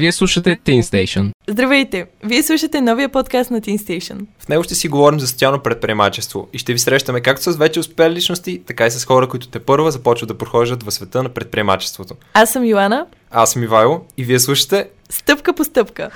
[0.00, 1.30] Вие слушате Teen Station.
[1.48, 2.06] Здравейте!
[2.24, 4.26] Вие слушате новия подкаст на Teen Station.
[4.38, 7.80] В него ще си говорим за социално предприемачество и ще ви срещаме както с вече
[7.80, 11.28] успели личности, така и с хора, които те първа започват да прохождат в света на
[11.28, 12.14] предприемачеството.
[12.34, 13.06] Аз съм Йоана.
[13.30, 16.10] Аз съм Ивайло и вие слушате Стъпка по стъпка.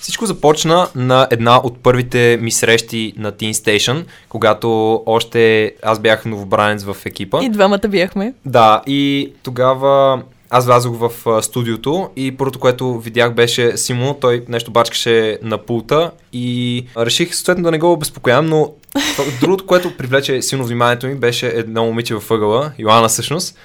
[0.00, 6.24] Всичко започна на една от първите ми срещи на Teen Station, когато още аз бях
[6.24, 7.40] новобранец в екипа.
[7.42, 8.34] И двамата бяхме.
[8.44, 14.44] Да, и тогава аз влязох в а, студиото и първото, което видях беше Симо, той
[14.48, 18.72] нещо бачкаше на пулта и реших съответно да не го обезпокоявам, но
[19.40, 23.58] другото, което привлече силно вниманието ми беше едно момиче във ъгъла, Йоанна всъщност,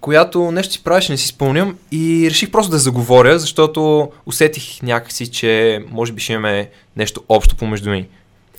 [0.00, 5.30] която нещо си правеше, не си спомням и реших просто да заговоря, защото усетих някакси,
[5.30, 8.06] че може би ще имаме нещо общо помежду ни.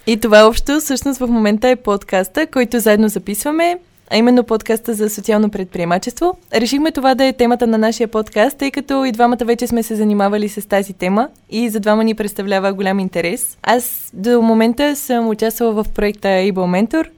[0.07, 3.79] И това общо всъщност в момента е подкаста, който заедно записваме
[4.11, 6.37] а именно подкаста за социално предприемачество.
[6.53, 9.95] Решихме това да е темата на нашия подкаст, тъй като и двамата вече сме се
[9.95, 13.57] занимавали с тази тема и за двама ни представлява голям интерес.
[13.63, 17.09] Аз до момента съм участвала в проекта Able Mentor,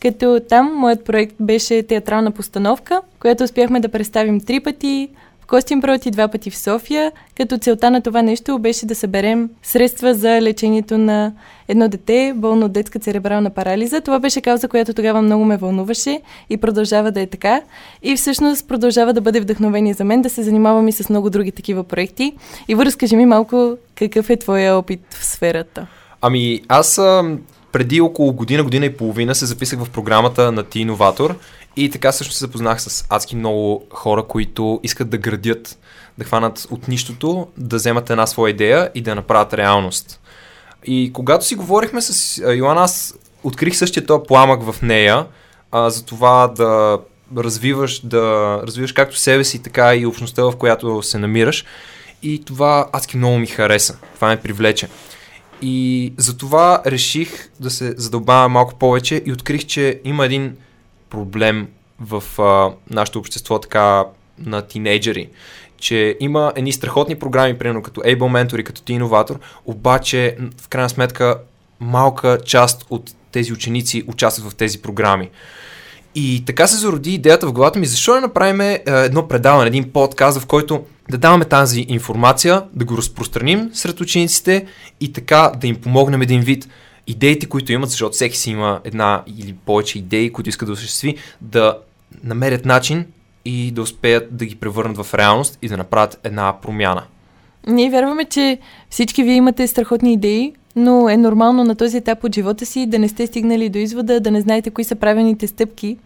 [0.00, 5.08] като там моят проект беше театрална постановка, която успяхме да представим три пъти
[5.52, 10.14] Костинброд и два пъти в София, като целта на това нещо беше да съберем средства
[10.14, 11.32] за лечението на
[11.68, 14.00] едно дете, болно от детска церебрална парализа.
[14.00, 17.62] Това беше кауза, която тогава много ме вълнуваше и продължава да е така.
[18.02, 21.52] И всъщност продължава да бъде вдъхновение за мен да се занимавам и с много други
[21.52, 22.32] такива проекти.
[22.68, 25.86] И разкажи ми малко какъв е твоя опит в сферата.
[26.20, 27.00] Ами аз
[27.72, 31.38] преди около година, година и половина се записах в програмата на Ти Иноватор
[31.76, 35.78] и така също се запознах с адски много хора, които искат да градят,
[36.18, 40.20] да хванат от нищото, да вземат една своя идея и да направят реалност.
[40.84, 45.26] И когато си говорихме с Йоан, аз открих същия този пламък в нея,
[45.72, 46.98] а, за това да
[47.36, 51.64] развиваш, да развиваш както себе си, така и общността, в която се намираш.
[52.22, 53.98] И това адски много ми хареса.
[54.14, 54.88] Това ме привлече.
[55.62, 60.56] И затова реших да се задълбавя малко повече и открих, че има един
[61.12, 61.68] проблем
[62.00, 64.04] в а, нашето общество така
[64.38, 65.28] на тинейджери,
[65.78, 70.68] че има едни страхотни програми, примерно като Able Mentor и като Ти Инноватор, обаче в
[70.68, 71.38] крайна сметка
[71.80, 75.30] малка част от тези ученици участват в тези програми.
[76.14, 80.40] И така се зароди идеята в главата ми, защо не направим едно предаване, един подкаст,
[80.40, 84.66] в който да даваме тази информация, да го разпространим сред учениците
[85.00, 86.68] и така да им помогнем един вид
[87.06, 91.16] идеите, които имат, защото всеки си има една или повече идеи, които искат да осъществи,
[91.40, 91.78] да
[92.24, 93.04] намерят начин
[93.44, 97.02] и да успеят да ги превърнат в реалност и да направят една промяна.
[97.66, 98.58] Ние вярваме, че
[98.90, 102.98] всички вие имате страхотни идеи, но е нормално на този етап от живота си да
[102.98, 105.96] не сте стигнали до извода, да не знаете кои са правените стъпки,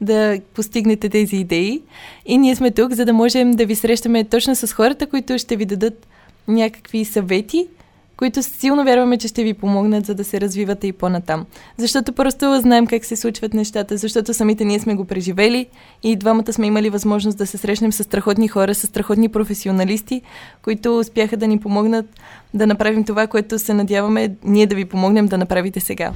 [0.00, 1.82] да постигнете тези идеи.
[2.26, 5.56] И ние сме тук, за да можем да ви срещаме точно с хората, които ще
[5.56, 6.06] ви дадат
[6.48, 7.66] някакви съвети
[8.16, 11.46] които силно вярваме, че ще ви помогнат, за да се развивате и по-натам.
[11.78, 15.66] Защото просто знаем как се случват нещата, защото самите ние сме го преживели
[16.02, 20.22] и двамата сме имали възможност да се срещнем с страхотни хора, с страхотни професионалисти,
[20.62, 22.06] които успяха да ни помогнат
[22.54, 26.12] да направим това, което се надяваме ние да ви помогнем да направите сега.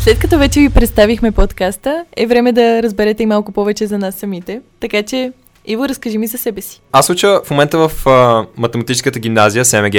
[0.00, 4.14] След като вече ви представихме подкаста, е време да разберете и малко повече за нас
[4.14, 4.60] самите.
[4.80, 5.32] Така че,
[5.66, 6.80] Иво, разкажи ми за себе си.
[6.92, 9.94] Аз уча в момента в а, математическата гимназия, СМГ,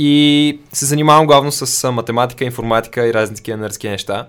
[0.00, 4.26] и се занимавам главно с математика, информатика и разни такива нерски неща.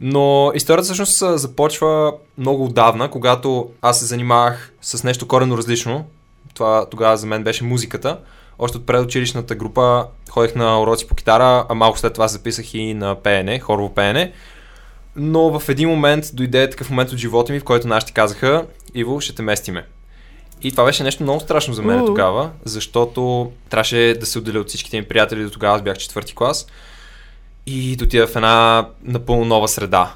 [0.00, 6.04] Но историята всъщност започва много отдавна, когато аз се занимавах с нещо корено различно.
[6.54, 8.18] Това тогава за мен беше музиката.
[8.58, 12.94] Още от предучилищната група ходех на уроци по китара, а малко след това записах и
[12.94, 14.32] на пеене, хорово пеене.
[15.16, 19.20] Но в един момент дойде такъв момент от живота ми, в който нашите казаха, Иво,
[19.20, 19.86] ще те местиме.
[20.62, 22.06] И това беше нещо много страшно за мен uh-huh.
[22.06, 26.34] тогава, защото трябваше да се отделя от всичките ми приятели до тогава, аз бях четвърти
[26.34, 26.66] клас
[27.66, 30.14] и да отида в една напълно нова среда.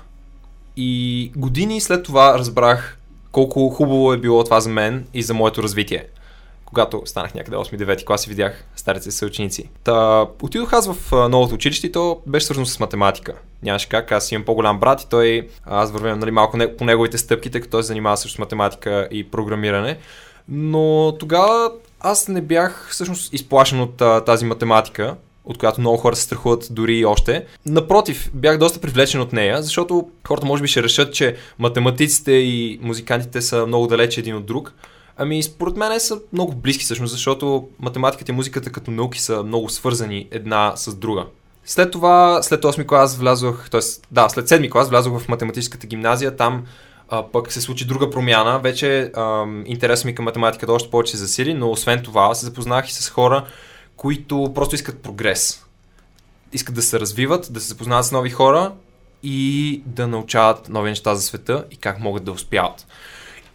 [0.76, 2.98] И години след това разбрах
[3.32, 6.06] колко хубаво е било това за мен и за моето развитие.
[6.64, 9.68] Когато станах някъде 8-9 клас и видях старите си ученици.
[9.84, 13.34] Та, отидох аз в новото училище и то беше свързано с математика.
[13.62, 17.50] Нямаше как, аз имам по-голям брат и той, аз вървям нали, малко по неговите стъпки,
[17.50, 19.98] тъй като той се занимава също с математика и програмиране.
[20.48, 26.22] Но тогава аз не бях всъщност изплашен от тази математика, от която много хора се
[26.22, 27.46] страхуват дори и още.
[27.66, 32.78] Напротив, бях доста привлечен от нея, защото хората може би ще решат, че математиците и
[32.82, 34.74] музикантите са много далече един от друг.
[35.16, 39.68] Ами, според мен са много близки всъщност, защото математиката и музиката като науки са много
[39.68, 41.24] свързани една с друга.
[41.64, 43.80] След това, след 8 клас влязох, т.е.
[44.10, 46.64] да, след 7 клас влязох в математическата гимназия, там
[47.08, 49.12] а, пък се случи друга промяна, вече
[49.66, 53.08] интересът ми към математиката още повече се засили, но освен това се запознах и с
[53.08, 53.44] хора,
[53.96, 55.64] които просто искат прогрес.
[56.52, 58.72] Искат да се развиват, да се запознават с нови хора
[59.22, 62.86] и да научават нови неща за света и как могат да успяват.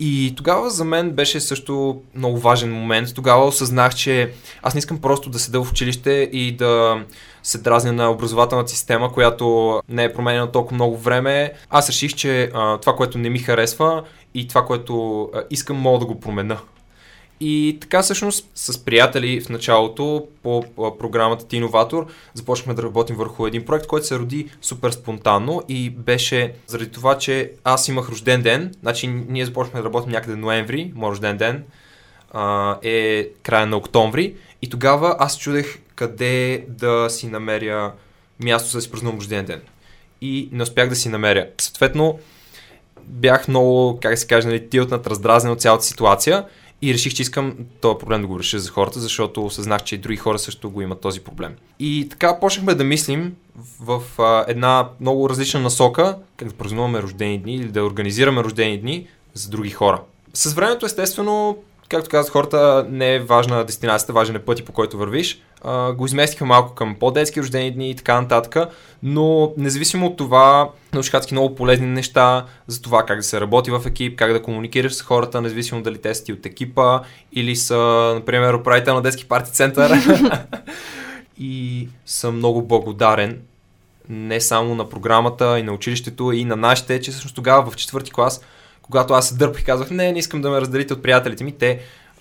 [0.06, 3.16] И тогава за мен беше също много важен момент.
[3.16, 7.04] Тогава осъзнах, че аз не искам просто да седа в училище и да
[7.44, 11.54] се дразня на образователната система, която не е променена толкова много време.
[11.70, 14.04] Аз реших, че а, това, което не ми харесва
[14.34, 16.58] и това, което а, искам, мога да го променя.
[17.46, 20.64] И така всъщност с приятели в началото по
[21.00, 25.90] програмата Ти Инноватор започнахме да работим върху един проект, който се роди супер спонтанно и
[25.90, 30.92] беше заради това, че аз имах рожден ден, значи ние започнахме да работим някъде ноември,
[30.96, 31.64] моят рожден ден
[32.32, 37.92] а, е края на октомври и тогава аз чудех къде да си намеря
[38.44, 39.62] място за да си празнувам рожден ден.
[40.22, 41.48] И не успях да си намеря.
[41.62, 42.20] Съответно,
[43.08, 46.46] бях много, как се каже, нали, тилтнат, раздразнен от цялата ситуация
[46.84, 49.98] и реших, че искам този проблем да го реша за хората, защото осъзнах, че и
[49.98, 51.56] други хора също го имат този проблем.
[51.80, 53.36] И така почнахме да мислим
[53.80, 58.82] в, а, една много различна насока, как да празнуваме рождени дни или да организираме рождени
[58.82, 60.02] дни за други хора.
[60.34, 61.58] С времето, естествено,
[61.90, 65.42] както казах, хората не е важна дестинацията, важен е пъти по който вървиш.
[65.62, 68.70] А, го изместиха малко към по-детски рождени дни и така нататък,
[69.04, 73.82] но независимо от това, научиха много полезни неща за това как да се работи в
[73.86, 77.00] екип, как да комуникираш с хората, независимо дали те са ти от екипа
[77.32, 79.92] или са, например, управител на детски парти център.
[81.40, 83.42] и съм много благодарен
[84.10, 88.12] не само на програмата и на училището и на нашите, че всъщност тогава в четвърти
[88.12, 88.42] клас
[88.84, 91.52] когато аз се дърпах и казвах, не, не искам да ме разделите от приятелите ми,
[91.52, 91.80] те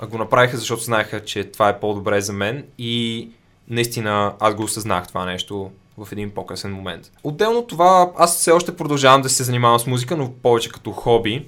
[0.09, 3.29] го направиха, защото знаеха, че това е по-добре за мен и
[3.69, 7.11] наистина аз го осъзнах това нещо в един по-късен момент.
[7.25, 11.47] Отделно това, аз все още продължавам да се занимавам с музика, но повече като хоби.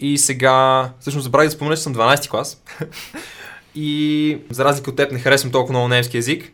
[0.00, 2.62] И сега, всъщност забравих да спомена, че съм 12 клас.
[3.74, 6.44] И за разлика от теб не харесвам толкова много немски язик.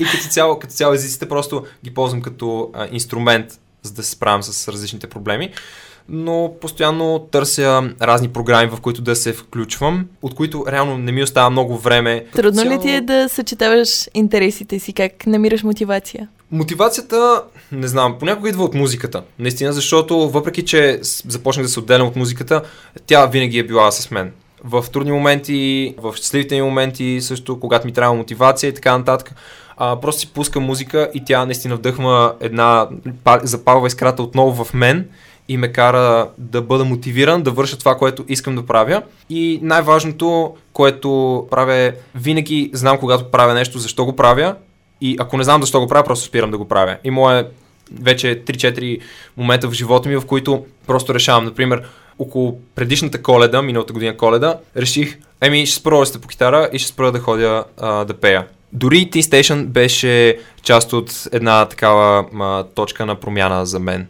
[0.00, 4.10] и като цяло, като цяло езиците просто ги ползвам като а, инструмент, за да се
[4.10, 5.52] справям с различните проблеми
[6.08, 11.22] но постоянно търся разни програми, в които да се включвам, от които реално не ми
[11.22, 12.24] остава много време.
[12.32, 12.74] Трудно Цяло...
[12.74, 14.92] ли ти е да съчетаваш интересите си?
[14.92, 16.28] Как намираш мотивация?
[16.52, 17.42] Мотивацията,
[17.72, 19.22] не знам, понякога идва от музиката.
[19.38, 22.62] Наистина, защото въпреки, че започнах да се отделям от музиката,
[23.06, 24.32] тя винаги е била с мен.
[24.64, 29.34] В трудни моменти, в щастливите ми моменти, също когато ми трябва мотивация и така нататък.
[29.76, 32.88] А, просто си пускам музика и тя наистина вдъхва една,
[33.42, 35.08] запалва искрата отново в мен
[35.48, 39.02] и ме кара да бъда мотивиран да върша това, което искам да правя.
[39.30, 44.54] И най-важното, което правя е винаги знам когато правя нещо, защо го правя
[45.00, 46.96] и ако не знам защо го правя, просто спирам да го правя.
[47.04, 47.46] И мое
[48.00, 48.98] вече 3-4
[49.36, 51.44] момента в живота ми, в които просто решавам.
[51.44, 51.82] Например,
[52.18, 56.88] около предишната коледа, миналата година коледа, реших, еми ще спра да по китара и ще
[56.88, 58.46] спра да ходя а, да пея.
[58.72, 64.06] Дори Teen Station беше част от една такава а, точка на промяна за мен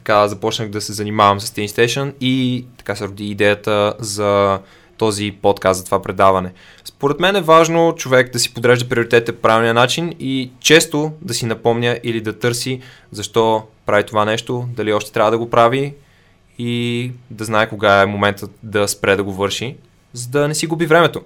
[0.00, 4.58] така започнах да се занимавам с Teen Station и така се роди идеята за
[4.98, 6.52] този подкаст, за това предаване.
[6.84, 11.34] Според мен е важно човек да си подрежда приоритетите по правилния начин и често да
[11.34, 12.80] си напомня или да търси
[13.12, 15.94] защо прави това нещо, дали още трябва да го прави
[16.58, 19.76] и да знае кога е моментът да спре да го върши,
[20.12, 21.20] за да не си губи времето.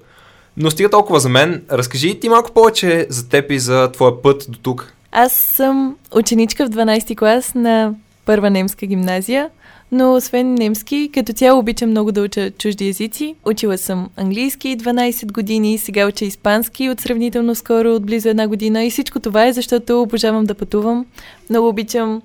[0.56, 1.64] Но стига толкова за мен.
[1.70, 4.94] Разкажи ти малко повече за теб и за твоя път до тук.
[5.12, 9.50] Аз съм ученичка в 12 клас на първа немска гимназия,
[9.92, 13.34] но освен немски, като цяло обичам много да уча чужди езици.
[13.44, 18.84] Учила съм английски 12 години, сега уча испански от сравнително скоро, от близо една година
[18.84, 21.06] и всичко това е защото обожавам да пътувам.
[21.50, 22.22] Много обичам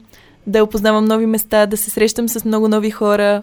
[0.48, 3.42] да опознавам нови места, да се срещам с много нови хора,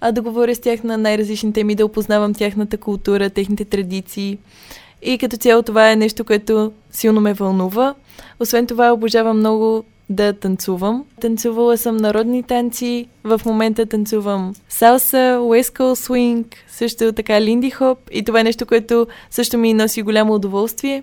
[0.00, 4.38] а да говоря с тях на най-различни теми, да опознавам тяхната култура, техните традиции.
[5.02, 7.94] И като цяло това е нещо, което силно ме вълнува.
[8.40, 11.04] Освен това, обожавам много да танцувам.
[11.20, 18.24] Танцувала съм народни танци, в момента танцувам салса, West Coast също така линди хоп и
[18.24, 21.02] това е нещо, което също ми носи голямо удоволствие.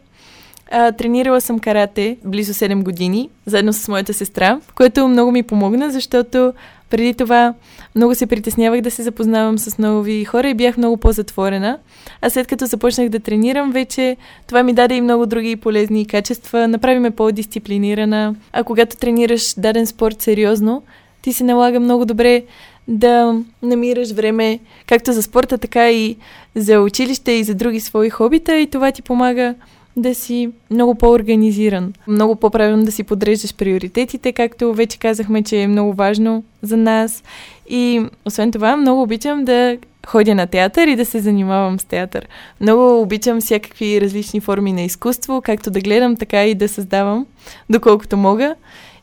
[0.72, 5.92] А, тренирала съм карате близо 7 години, заедно с моята сестра, което много ми помогна,
[5.92, 6.54] защото
[6.89, 7.53] преди това
[7.96, 11.77] много се притеснявах да се запознавам с нови хора и бях много по-затворена.
[12.22, 14.17] А след като започнах да тренирам, вече
[14.48, 16.67] това ми даде и много други полезни качества.
[16.67, 18.36] Направи ме по-дисциплинирана.
[18.53, 20.84] А когато тренираш даден спорт сериозно,
[21.22, 22.43] ти се налага много добре
[22.88, 26.17] да намираш време както за спорта, така и
[26.55, 29.55] за училище и за други свои хобита и това ти помага
[30.01, 35.68] да си много по-организиран, много по-правилно да си подреждаш приоритетите, както вече казахме, че е
[35.68, 37.24] много важно за нас.
[37.70, 39.77] И освен това, много обичам да
[40.08, 42.27] ходя на театър и да се занимавам с театър.
[42.62, 47.25] Много обичам всякакви различни форми на изкуство, както да гледам, така и да създавам,
[47.70, 48.56] доколкото мога.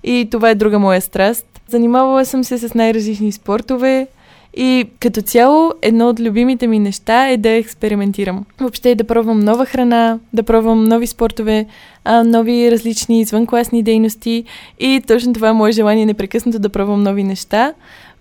[0.04, 1.46] И това е друга моя страст.
[1.68, 4.06] Занимавала съм се с най-различни спортове,
[4.56, 8.44] и като цяло, едно от любимите ми неща е да експериментирам.
[8.60, 11.66] Въобще да пробвам нова храна, да пробвам нови спортове,
[12.24, 14.44] нови различни извънкласни дейности
[14.80, 17.74] и точно това е мое желание непрекъснато да пробвам нови неща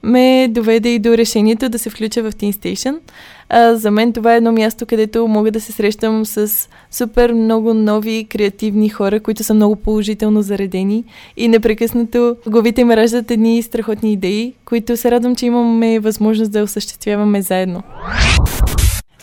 [0.05, 2.97] ме доведе и до решението да се включа в Teen Station.
[3.49, 6.51] А, за мен това е едно място, където мога да се срещам с
[6.91, 11.03] супер много нови креативни хора, които са много положително заредени
[11.37, 16.63] и непрекъснато главите им раждат едни страхотни идеи, които се радвам, че имаме възможност да
[16.63, 17.83] осъществяваме заедно.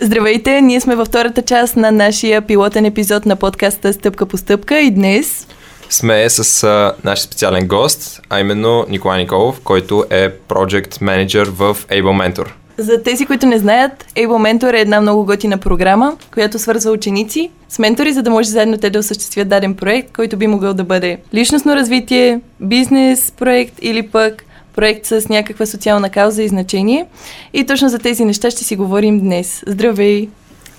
[0.00, 4.80] Здравейте, ние сме във втората част на нашия пилотен епизод на подкаста Стъпка по стъпка
[4.80, 5.46] и днес
[5.92, 11.76] сме с а, наш специален гост, а именно Николай Николов, който е Project Manager в
[11.90, 12.48] Able Mentor.
[12.78, 17.50] За тези, които не знаят, Able Mentor е една много готина програма, която свързва ученици
[17.68, 20.84] с ментори, за да може заедно те да осъществят даден проект, който би могъл да
[20.84, 24.44] бъде личностно развитие, бизнес проект или пък
[24.76, 27.06] проект с някаква социална кауза и значение.
[27.52, 29.62] И точно за тези неща ще си говорим днес.
[29.66, 30.28] Здравей!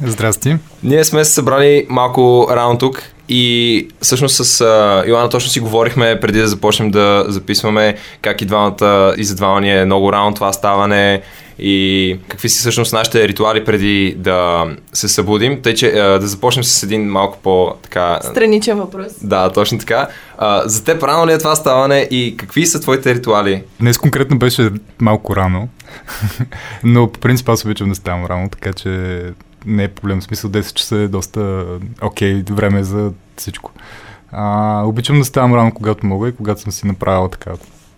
[0.06, 0.56] Здрасти!
[0.84, 6.20] Ние сме се събрали малко рано тук и всъщност с uh, Йоанна точно си говорихме
[6.20, 10.34] преди да започнем да записваме как и двамата и за двама ни е много рано
[10.34, 11.22] това ставане
[11.60, 15.62] и какви си всъщност нашите ритуали преди да се събудим.
[15.62, 18.20] Тъй, че да започнем с един малко по така...
[18.24, 19.12] Страничен въпрос.
[19.22, 20.08] Да, точно така.
[20.66, 23.64] За теб рано ли е това ставане и какви са твоите ритуали?
[23.80, 24.70] Днес конкретно беше
[25.02, 25.68] малко рано,
[26.84, 29.22] но по принцип аз обичам да ставам рано, така че
[29.66, 30.22] не е проблем.
[30.22, 31.66] В смисъл 10 часа е доста
[32.02, 33.72] окей okay, време за всичко.
[34.32, 37.52] А, обичам да ставам рано, когато мога и когато съм си направил така,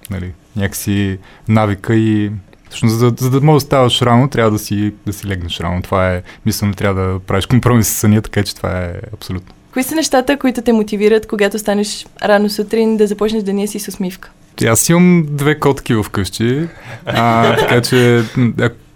[0.09, 1.17] нали, някакси
[1.47, 2.31] навика и
[2.69, 5.81] Всъщност, за, за да можеш да ставаш рано, трябва да си, да си легнеш рано.
[5.81, 9.53] Това е, мисля, не трябва да правиш компромис с съня, така че това е абсолютно.
[9.73, 13.87] Кои са нещата, които те мотивират, когато станеш рано сутрин да започнеш деня си с
[13.87, 14.31] усмивка?
[14.67, 16.67] Аз имам две котки в къщи,
[17.05, 18.23] а, така че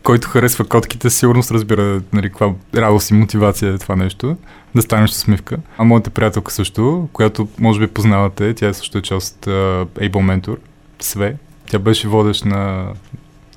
[0.03, 4.37] който харесва котките, сигурно разбира нали, каква радост и мотивация е това нещо,
[4.75, 5.57] да станеш усмивка.
[5.77, 10.11] А моята приятелка също, която може би познавате, тя също е част от uh, Able
[10.11, 10.57] Mentor,
[10.99, 11.35] Све.
[11.69, 12.87] Тя беше водещ на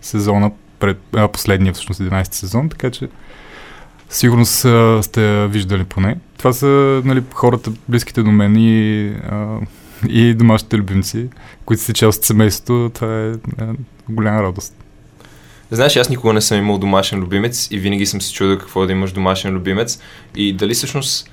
[0.01, 3.09] сезона, пред, а, последния всъщност 11 сезон, така че
[4.11, 6.17] сигурно са, сте виждали поне.
[6.39, 9.59] Това са нали, хората близките до мен и, а,
[10.09, 11.29] и домашните любимци,
[11.65, 12.91] които са част от семейството.
[12.95, 13.75] Това е а,
[14.09, 14.82] голяма радост.
[15.73, 18.87] Знаеш, аз никога не съм имал домашен любимец и винаги съм се чудил какво е
[18.87, 19.99] да имаш домашен любимец
[20.37, 21.31] и дали всъщност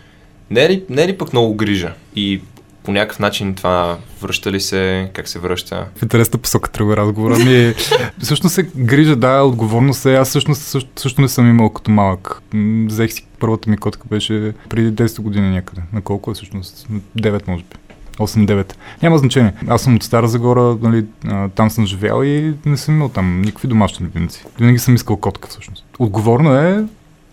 [0.52, 2.42] не е ли, не е ли пък много грижа и
[2.84, 5.88] по някакъв начин това връща ли се, как се връща?
[5.96, 7.74] В интересната посока тръгва разговора ми.
[8.20, 10.16] всъщност се грижа, да, отговорност е.
[10.16, 12.42] Аз всъщност също, също не съм имал като малък.
[12.86, 15.82] Взех си първата ми котка беше преди 10 години някъде.
[15.94, 16.88] На колко е всъщност?
[17.18, 17.79] 9 може би.
[18.20, 18.74] 8-9.
[19.04, 19.54] Няма значение.
[19.68, 21.06] Аз съм от Стара Загора, нали,
[21.56, 24.46] там съм живял и не съм имал там никакви домашни любимци.
[24.60, 25.86] Винаги съм искал котка всъщност.
[26.00, 26.86] Отговорно е,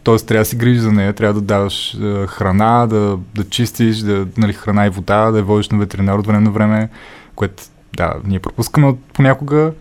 [0.04, 0.16] т.е.
[0.16, 4.26] трябва да си грижиш за нея, трябва да даваш е, храна, да, да чистиш, да,
[4.36, 6.88] нали, храна и вода, да я водиш на ветеринар от време на време,
[7.34, 7.62] което
[7.96, 9.72] да, ние пропускаме понякога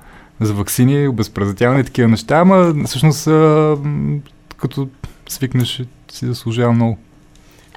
[0.41, 3.73] за вакцини, обезпразятяване и такива неща, ама всъщност е,
[4.57, 4.89] като
[5.29, 6.97] свикнеш си заслужава много.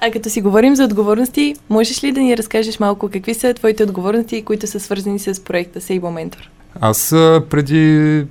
[0.01, 3.83] А като си говорим за отговорности, можеш ли да ни разкажеш малко какви са твоите
[3.83, 6.47] отговорности, които са свързани с проекта Sable Mentor?
[6.81, 7.09] Аз
[7.49, 8.25] преди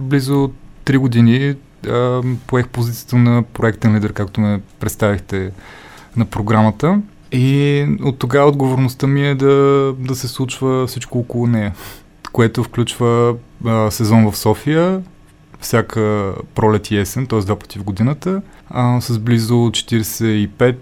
[0.00, 0.50] близо
[0.84, 1.54] 3 години
[1.88, 5.50] а, поех позицията на проектен лидер, както ме представихте
[6.16, 7.00] на програмата.
[7.32, 11.74] И от тогава отговорността ми е да, да се случва всичко около нея,
[12.32, 13.34] което включва
[13.66, 15.02] а, сезон в София,
[15.60, 17.40] всяка пролет и есен, т.е.
[17.40, 20.76] два пъти в годината, а, с близо 45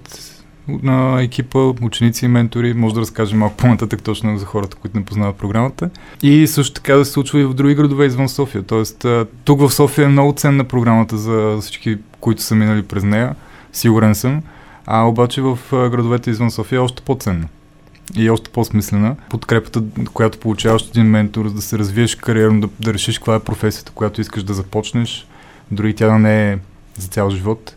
[0.69, 2.75] на екипа, ученици и ментори.
[2.75, 5.91] Може да разкажем малко по-нататък точно за хората, които не познават програмата.
[6.23, 8.63] И също така да се случва и в други градове извън София.
[8.63, 9.07] Тоест,
[9.45, 13.35] тук в София е много ценна програмата за всички, които са минали през нея.
[13.73, 14.43] Сигурен съм.
[14.87, 17.49] А обаче в градовете извън София е още по-ценна
[18.17, 19.17] и още по-смислена.
[19.31, 23.41] Подкрепата, която получаваш един ментор, за да се развиеш кариерно, да, да решиш каква е
[23.41, 25.27] професията, която искаш да започнеш,
[25.71, 26.59] дори тя да не е
[26.99, 27.77] за цял живот.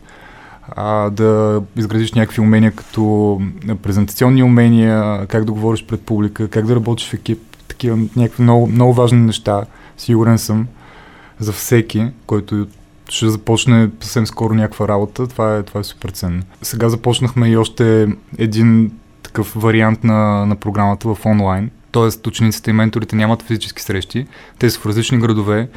[0.68, 3.40] А, да изградиш някакви умения като
[3.82, 8.66] презентационни умения, как да говориш пред публика, как да работиш в екип, такива някакви много,
[8.66, 9.64] много важни неща,
[9.96, 10.66] сигурен съм,
[11.38, 12.66] за всеки, който
[13.08, 16.42] ще започне съвсем скоро някаква работа, това е, това е супер ценно.
[16.62, 18.08] Сега започнахме и още
[18.38, 18.92] един
[19.22, 21.70] такъв вариант на, на програмата в онлайн.
[21.90, 24.26] Тоест, учениците и менторите нямат физически срещи.
[24.58, 25.68] Те са в различни градове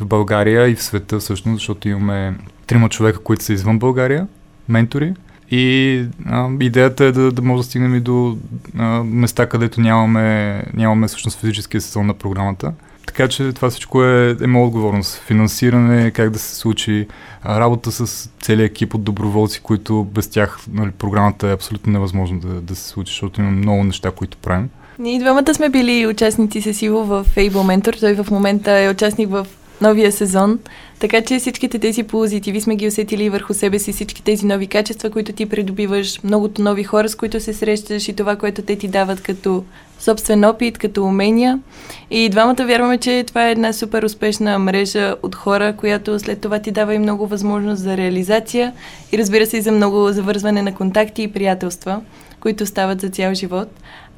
[0.00, 2.34] в България и в света всъщност, защото имаме
[2.66, 4.26] трима човека, които са извън България,
[4.68, 5.14] ментори.
[5.50, 8.36] И а, идеята е да, да може да стигнем и до
[8.78, 12.72] а, места, където нямаме, нямаме всъщност физическия сезон на програмата.
[13.06, 15.22] Така че това всичко е, е моя отговорност.
[15.26, 17.06] Финансиране, как да се случи,
[17.46, 22.60] работа с целият екип от доброволци, които без тях нали, програмата е абсолютно невъзможно да,
[22.60, 24.68] да се случи, защото има много неща, които правим.
[24.98, 28.00] Ние двамата сме били участници с Иво в Fable Mentor.
[28.00, 29.46] Той в момента е участник в
[29.84, 30.58] новия сезон.
[30.98, 35.10] Така че всичките тези позитиви сме ги усетили върху себе си, всички тези нови качества,
[35.10, 38.88] които ти придобиваш, многото нови хора, с които се срещаш и това, което те ти
[38.88, 39.64] дават като
[40.00, 41.60] собствен опит, като умения.
[42.10, 46.58] И двамата вярваме, че това е една супер успешна мрежа от хора, която след това
[46.58, 48.72] ти дава и много възможност за реализация
[49.12, 52.00] и разбира се и за много завързване на контакти и приятелства,
[52.44, 53.68] които стават за цял живот.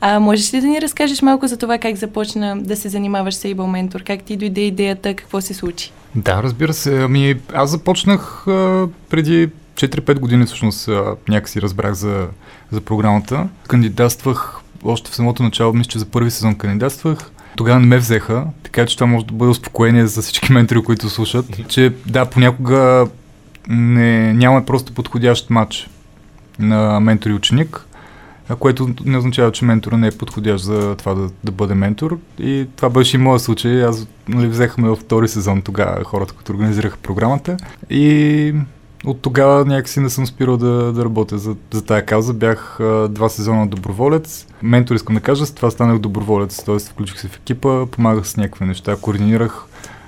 [0.00, 3.42] А можеш ли да ни разкажеш малко за това как започна да се занимаваш с
[3.42, 4.02] Able Mentor?
[4.04, 5.14] Как ти дойде идеята?
[5.14, 5.92] Какво се случи?
[6.14, 7.02] Да, разбира се.
[7.02, 12.26] Ами, аз започнах а, преди 4-5 години всъщност а, някакси разбрах за,
[12.70, 13.48] за програмата.
[13.68, 17.30] Кандидатствах още в самото начало, мисля, че за първи сезон кандидатствах.
[17.56, 21.10] Тогава не ме взеха, така че това може да бъде успокоение за всички ментори, които
[21.10, 23.06] слушат, че да, понякога
[23.68, 25.88] не, няма просто подходящ матч
[26.58, 27.85] на ментор и ученик
[28.54, 32.18] което не означава, че ментора не е подходящ за това да, да бъде ментор.
[32.38, 33.84] И това беше и моят случай.
[33.84, 37.56] Аз нали, взехме във втори сезон тогава хората, които организираха програмата.
[37.90, 38.54] И
[39.06, 42.34] от тогава някакси не съм спирал да, да работя за, за тая кауза.
[42.34, 44.46] Бях а, два сезона доброволец.
[44.62, 46.78] Ментор искам да кажа, с това станах доброволец, т.е.
[46.78, 49.64] включих се в екипа, помагах с някакви неща, координирах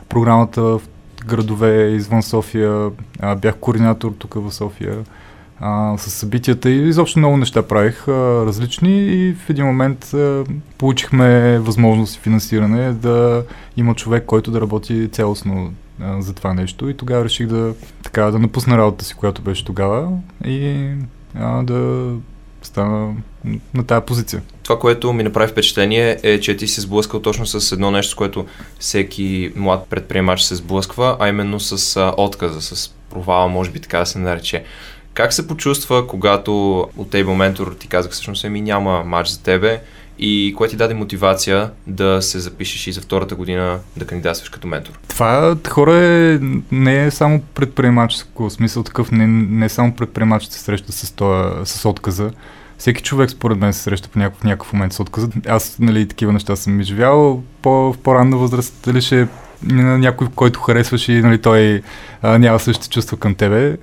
[0.08, 0.80] програмата в
[1.26, 2.90] градове извън София,
[3.20, 5.04] а, бях координатор тук в София
[5.60, 8.12] а, с събитията и изобщо много неща правих а,
[8.46, 10.44] различни и в един момент а,
[10.78, 13.44] получихме възможност и финансиране да
[13.76, 18.22] има човек, който да работи цялостно а, за това нещо и тогава реших да, така,
[18.22, 20.08] да напусна работата си, която беше тогава
[20.44, 20.88] и
[21.34, 22.12] а, да
[22.62, 23.14] стана
[23.74, 24.42] на тази позиция.
[24.62, 28.14] Това, което ми направи впечатление е, че ти се сблъскал точно с едно нещо, с
[28.14, 28.46] което
[28.78, 33.98] всеки млад предприемач се сблъсква, а именно с а, отказа, с провала, може би така
[33.98, 34.64] да се нарече.
[35.18, 39.80] Как се почувства, когато от Table Mentor ти казах всъщност, еми няма матч за тебе
[40.18, 44.66] и кое ти даде мотивация да се запишеш и за втората година да кандидатстваш като
[44.66, 44.92] ментор?
[45.08, 46.38] Това хора е,
[46.72, 51.60] не е само предприемаческо, смисъл такъв, не, не е само предприемачите се среща с, това,
[51.64, 52.30] с отказа.
[52.78, 55.28] Всеки човек според мен се среща по някакъв, някакъв момент с отказа.
[55.46, 58.74] Аз нали, такива неща съм изживял по, в по-ранна възраст.
[58.84, 59.26] Дали ще е
[59.72, 61.82] някой, който харесваш и нали, той
[62.22, 63.76] а, няма същите чувства към тебе.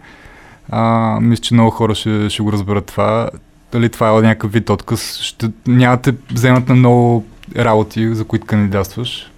[0.70, 3.30] А, мисля, че много хора ще, ще го разберат това.
[3.72, 5.20] Дали това е някакъв вид отказ.
[5.20, 7.26] Ще, няма те вземат на много
[7.58, 9.32] работи, за които кандидатстваш.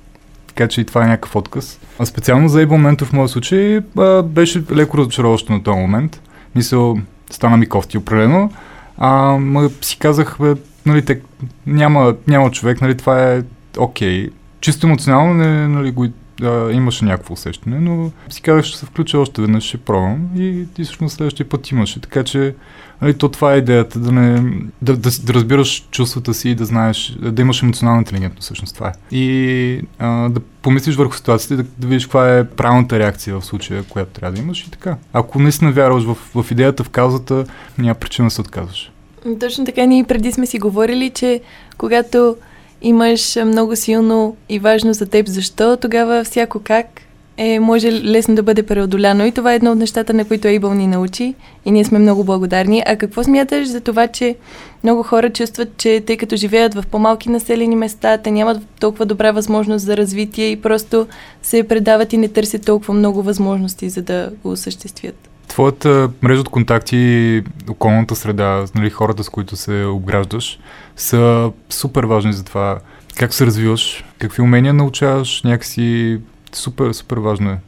[0.47, 1.79] Така че и това е някакъв отказ.
[1.99, 6.21] А специално за Able в моя случай а, беше леко разочароващо на този момент.
[6.55, 6.97] Мисъл,
[7.29, 8.51] стана ми кофти определено.
[8.97, 10.53] А, ма си казах, бе,
[10.85, 11.21] нали, те,
[11.65, 13.43] няма, няма човек, нали, това е
[13.77, 14.27] окей.
[14.27, 14.31] Okay.
[14.61, 16.07] Чисто емоционално не, нали, го
[16.41, 20.65] а, имаше някакво усещане, но си казах, ще се включа още веднъж, ще пробвам и,
[20.77, 22.01] и всъщност следващия път имаше.
[22.01, 22.55] Така че
[23.01, 26.65] нали, то това е идеята, да, не, да, да, да разбираш чувствата си и да
[26.65, 29.15] знаеш, да имаш емоционална интелигентност, всъщност това е.
[29.15, 33.45] И а, да помислиш върху ситуацията и да, да видиш каква е правилната реакция в
[33.45, 34.97] случая, която трябва да имаш и така.
[35.13, 37.45] Ако наистина вярваш в, в идеята, в каузата,
[37.77, 38.91] няма причина да се отказваш.
[39.39, 41.41] Точно така, ние преди сме си говорили, че
[41.77, 42.35] когато
[42.81, 47.01] имаш много силно и важно за теб защо, тогава всяко как
[47.37, 49.25] е, може лесно да бъде преодоляно.
[49.25, 51.35] И това е едно от нещата, на които Ейбъл ни научи
[51.65, 52.83] и ние сме много благодарни.
[52.85, 54.35] А какво смяташ за това, че
[54.83, 59.31] много хора чувстват, че тъй като живеят в по-малки населени места, те нямат толкова добра
[59.31, 61.07] възможност за развитие и просто
[61.41, 65.29] се предават и не търсят толкова много възможности, за да го осъществят?
[65.47, 70.59] Твоята мрежа от контакти, околната среда, нали, хората, с които се обграждаш,
[70.95, 72.79] са супер важни за това
[73.17, 76.19] как се развиваш, какви умения научаваш, някакси
[76.53, 77.59] супер, супер важно е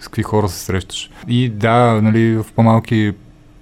[0.00, 1.10] с какви хора се срещаш.
[1.28, 3.12] И да, нали, в по-малки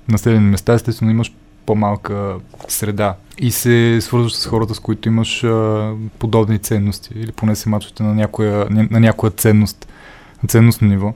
[0.09, 1.33] населени места, естествено, имаш
[1.66, 2.37] по-малка
[2.68, 7.68] среда и се свързваш с хората, с които имаш а, подобни ценности или поне се
[7.68, 9.88] мачвате на някоя, на някоя ценност,
[10.42, 11.14] на ценностно ниво.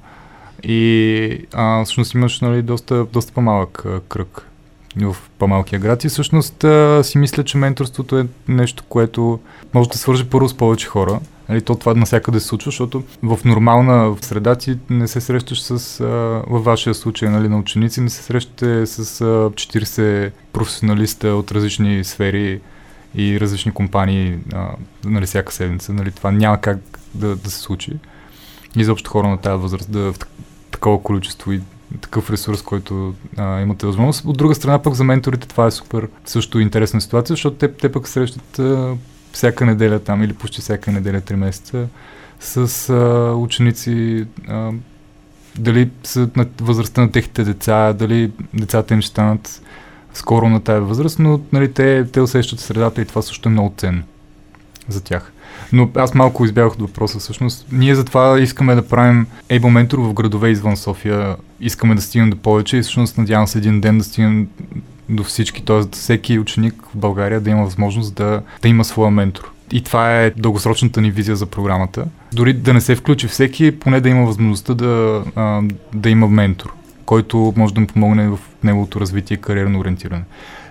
[0.65, 4.51] И а, всъщност имаш нали, доста, доста по-малък а, кръг
[4.97, 9.41] в по-малкия град и всъщност а, си мисля, че менторството е нещо, което
[9.75, 11.21] може да свържи първо с повече хора.
[11.49, 16.01] Нали, то това навсякъде се случва, защото в нормална среда ти не се срещаш с,
[16.01, 16.05] а,
[16.47, 22.05] във вашия случай нали, на ученици, не се срещате с а, 40 професионалиста от различни
[22.05, 22.61] сфери
[23.15, 24.69] и различни компании а,
[25.05, 25.93] нали, всяка седмица.
[25.93, 26.79] Нали, това няма как
[27.15, 27.93] да, да се случи.
[28.77, 30.19] Изобщо хора на тази възраст да в
[30.75, 31.61] такова количество и
[32.01, 34.25] такъв ресурс, който а, имате възможност.
[34.25, 37.93] От друга страна пък за менторите това е супер също интересна ситуация, защото те, те
[37.93, 38.97] пък срещат а,
[39.33, 41.89] всяка неделя там или почти всяка неделя, три месеца
[42.41, 44.71] с а, ученици, а,
[45.59, 49.63] дали са на възрастта на техните деца, дали децата им ще станат
[50.15, 53.75] скоро на тази възраст, но нали, те, те усещат средата и това също е много
[53.77, 54.03] ценно
[54.89, 55.33] за тях.
[55.73, 57.67] Но аз малко избягах от въпроса всъщност.
[57.73, 61.37] Ние затова искаме да правим Able Mentor в градове извън София.
[61.61, 64.49] Искаме да стигнем до повече и всъщност надявам се един ден да стигнем
[65.09, 65.81] до всички, т.е.
[65.93, 69.51] всеки ученик в България да има възможност да, да има своя ментор.
[69.73, 72.05] И това е дългосрочната ни визия за програмата.
[72.33, 75.23] Дори да не се включи всеки, поне да има възможността да,
[75.95, 76.73] да има ментор,
[77.05, 80.23] който може да му помогне в неговото развитие и кариерно ориентиране.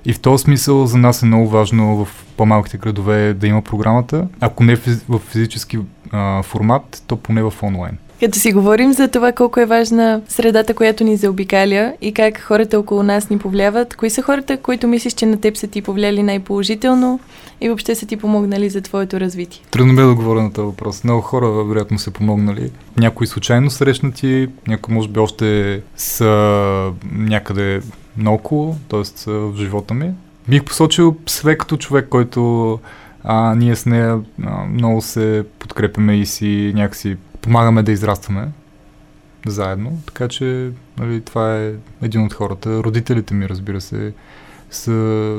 [0.06, 4.28] И в този смисъл за нас е много важно в по-малките градове да има програмата,
[4.40, 4.76] ако не
[5.10, 5.80] в физически
[6.12, 7.98] а, формат, то поне в онлайн.
[8.24, 12.80] Като си говорим за това колко е важна средата, която ни заобикаля и как хората
[12.80, 16.24] около нас ни повлияват, кои са хората, които мислиш, че на теб са ти повлияли
[16.24, 17.20] най-положително
[17.62, 19.62] и въобще са ти помогнали за твоето развитие?
[19.72, 21.04] Трудно бе да говоря на този въпрос.
[21.04, 22.72] Много хора, вероятно, са помогнали.
[22.98, 27.82] Някои случайно срещнати, някои може би още са някъде
[28.18, 29.32] наоколо, т.е.
[29.32, 30.12] в живота ми.
[30.50, 32.80] Бих посочил Све като човек, който
[33.24, 38.48] а, ние с нея а, много се подкрепяме и си някакси помагаме да израстваме
[39.48, 40.00] заедно.
[40.06, 42.84] Така че нали, това е един от хората.
[42.84, 44.14] Родителите ми, разбира се,
[44.72, 45.38] са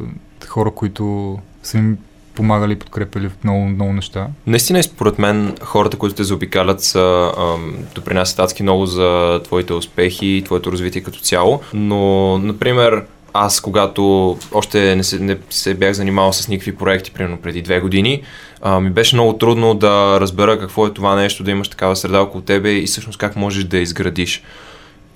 [0.49, 1.99] хора, които са им
[2.35, 4.27] помагали и подкрепили в много, много неща.
[4.47, 10.27] Наистина, според мен, хората, които те заобикалят, са ам, допринасят адски много за твоите успехи
[10.27, 11.61] и твоето развитие като цяло.
[11.75, 13.05] Но, например,
[13.37, 17.81] аз, когато още не се, не се бях занимавал с никакви проекти, примерно преди две
[17.81, 18.23] години,
[18.63, 22.21] а, ми беше много трудно да разбера какво е това нещо, да имаш такава среда
[22.21, 24.43] около тебе и всъщност как можеш да изградиш.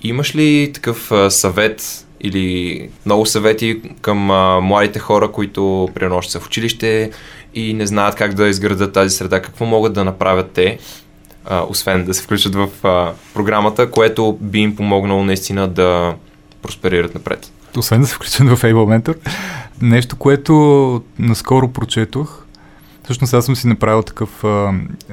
[0.02, 6.32] Имаш ли такъв а, съвет или много съвети към а, младите хора, които примерно още
[6.32, 7.10] са в училище
[7.54, 9.42] и не знаят как да изградат тази среда?
[9.42, 10.78] Какво могат да направят те,
[11.44, 16.14] а, освен да се включат в а, програмата, което би им помогнало наистина да
[16.62, 17.52] просперират напред?
[17.78, 19.16] Освен да се включат в Able Mentor,
[19.82, 22.44] нещо, което наскоро прочетох,
[23.08, 24.44] Всъщност аз съм си направил такъв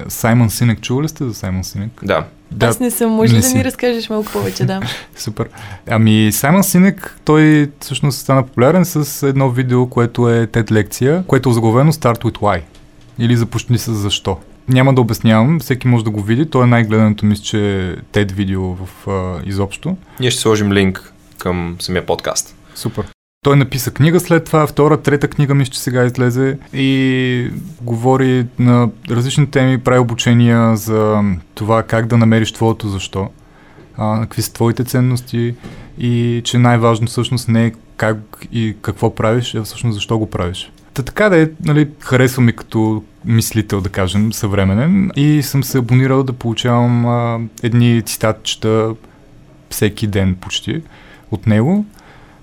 [0.08, 0.82] Саймон Синек.
[0.82, 1.92] Чува ли сте за Саймон Синек?
[2.04, 2.26] Да.
[2.52, 3.12] Да, аз не съм.
[3.12, 3.58] Може не да си.
[3.58, 4.82] ми разкажеш малко повече, да.
[5.18, 5.50] Супер.
[5.90, 11.50] Ами, Саймон Синек, той всъщност стана популярен с едно видео, което е TED лекция, което
[11.50, 12.62] е заглавено Start with Why.
[13.20, 14.38] Или започни с защо.
[14.68, 16.50] Няма да обяснявам, всеки може да го види.
[16.50, 17.58] То е най-гледаното мисля, че
[18.14, 19.98] TED видео в а, изобщо.
[20.20, 22.56] Ние ще сложим линк към самия подкаст.
[22.76, 23.06] Супер.
[23.46, 28.90] Той написа книга след това, втора, трета книга ми ще сега излезе и говори на
[29.10, 31.22] различни теми, прави обучения за
[31.56, 33.30] това как да намериш твоето защо,
[33.98, 35.56] а, какви са твоите ценности
[35.98, 38.18] и че най-важно всъщност не е как
[38.52, 40.72] и какво правиш, а всъщност защо го правиш.
[40.94, 45.78] Та така да е, нали, харесва ми като мислител, да кажем, съвременен и съм се
[45.78, 48.96] абонирал да получавам а, едни цитатчета
[49.70, 50.82] всеки ден почти
[51.32, 51.86] от него.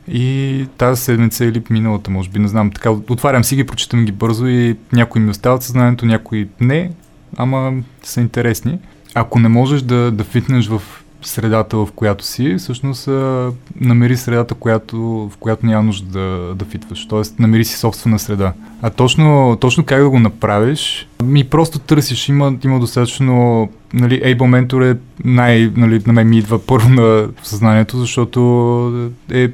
[0.09, 2.71] И тази седмица или миналата, може би, не знам.
[2.71, 6.91] Така, отварям си ги, прочитам ги бързо и някои ми остават съзнанието, някои не,
[7.37, 8.79] ама са интересни.
[9.15, 10.83] Ако не можеш да, да фитнеш в
[11.23, 13.09] средата, в която си, всъщност
[13.81, 14.99] намери средата, която,
[15.33, 17.07] в която няма нужда да, да фитваш.
[17.09, 18.53] Тоест, намери си собствена среда.
[18.83, 22.29] А точно, точно как да го направиш, ми просто търсиш.
[22.29, 23.69] Има, има достатъчно...
[23.95, 25.73] Нали, Able Mentor е най...
[25.77, 29.51] Нали, на мен ми идва първо на съзнанието, защото е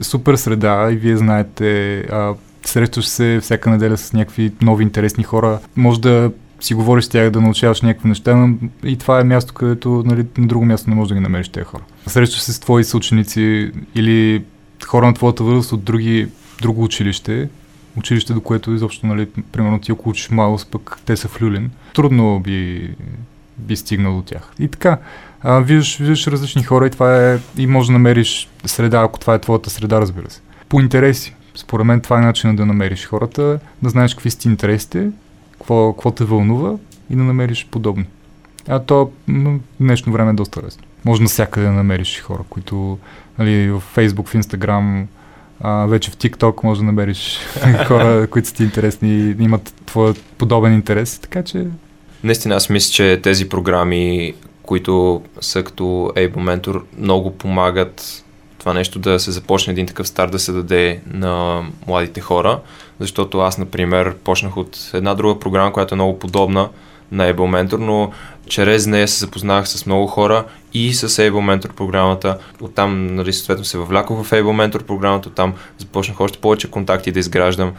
[0.00, 5.58] супер среда и вие знаете, а, срещаш се всяка неделя с някакви нови интересни хора.
[5.76, 6.30] Може да
[6.60, 10.26] си говориш с тях, да научаваш някакви неща, но и това е място, където нали,
[10.38, 11.82] на друго място не можеш да ги намериш тези хора.
[12.06, 14.44] Срещаш се с твои съученици или
[14.86, 16.28] хора на твоята възраст от други,
[16.62, 17.48] друго училище,
[17.96, 21.70] училище, до което изобщо, нали, примерно ти ако учиш малост, пък те са в Люлин,
[21.94, 22.88] трудно би,
[23.58, 24.52] би стигнал до тях.
[24.58, 24.98] И така,
[25.42, 29.34] а, виждаш, виждаш различни хора и това е, и може да намериш среда, ако това
[29.34, 30.40] е твоята среда, разбира се.
[30.68, 31.34] По интереси.
[31.54, 35.10] Според мен това е начинът да намериш хората, да знаеш какви са интересите,
[35.60, 36.76] какво, какво те вълнува
[37.10, 38.04] и да намериш подобно.
[38.68, 40.82] А то в днешно време е доста лесно.
[41.04, 42.98] Може навсякъде да намериш хора, които
[43.38, 45.04] нали, в Facebook, в Instagram,
[45.60, 47.38] а, вече в TikTok може да намериш
[47.86, 51.66] хора, които са ти интересни и имат твоя подобен интерес, така че...
[52.24, 55.84] Наистина, аз мисля, че тези програми, които са като
[56.16, 58.24] Able Mentor, много помагат
[58.60, 62.60] това нещо да се започне един такъв старт да се даде на младите хора,
[63.00, 66.68] защото аз, например, почнах от една друга програма, която е много подобна
[67.12, 68.12] на Able Mentor, но
[68.48, 70.44] чрез нея се запознах с много хора
[70.74, 72.38] и с Able Mentor програмата.
[72.60, 77.18] Оттам, нали, съответно се въвлякох в Able Mentor програмата, оттам започнах още повече контакти да
[77.18, 77.72] изграждам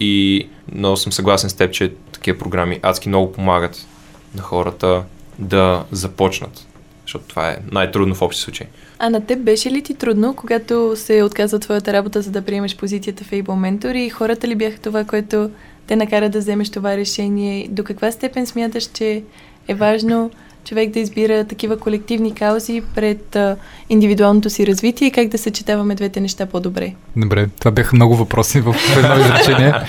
[0.00, 3.86] и много съм съгласен с теб, че такива програми адски много помагат
[4.34, 5.02] на хората
[5.38, 6.66] да започнат,
[7.06, 8.66] защото това е най-трудно в общи случаи.
[8.98, 12.76] А на теб беше ли ти трудно, когато се отказва твоята работа, за да приемеш
[12.76, 15.50] позицията в Able Mentor и хората ли бяха това, което
[15.86, 17.68] те накара да вземеш това решение?
[17.70, 19.22] До каква степен смяташ, че
[19.68, 20.30] е важно
[20.64, 23.56] човек да избира такива колективни каузи пред а,
[23.88, 26.94] индивидуалното си развитие и как да съчетаваме двете неща по-добре?
[27.16, 29.72] Добре, това бяха много въпроси в едно изречение.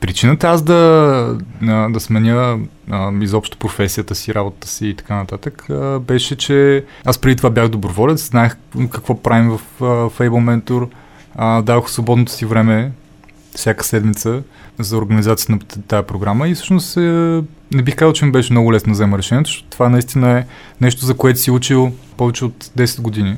[0.00, 1.38] Причината аз да,
[1.90, 2.58] да сменя
[2.90, 7.50] а, изобщо професията си, работата си и така нататък, а, беше, че аз преди това
[7.50, 8.56] бях доброволец, знаех
[8.90, 10.88] какво правим в, в Fable Mentor,
[11.34, 12.92] а, давах свободното си време
[13.54, 14.42] всяка седмица
[14.78, 17.00] за организация на тази програма и всъщност е,
[17.72, 20.46] не бих казал, че ми беше много лесно да взема решението, защото това наистина е
[20.80, 23.36] нещо, за което си учил повече от 10 години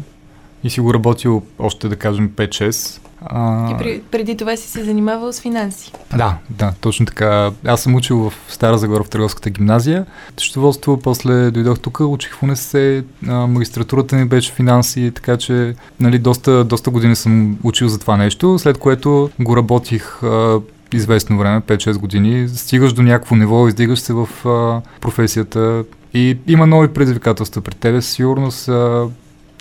[0.65, 3.01] и си го работил още, да кажем, 5-6.
[3.21, 3.71] А...
[3.71, 5.93] И преди това си се занимавал с финанси.
[6.17, 7.51] Да, да, точно така.
[7.65, 10.07] Аз съм учил в Стара Загора в Търговската гимназия.
[10.37, 16.65] Счетоводство, после дойдох тук, учих в УНСС, магистратурата ми беше финанси, така че нали, доста,
[16.65, 20.61] доста години съм учил за това нещо, след което го работих а,
[20.93, 26.67] известно време, 5-6 години, стигаш до някакво ниво, издигаш се в а, професията и има
[26.67, 29.09] нови предизвикателства пред тебе, сигурност а,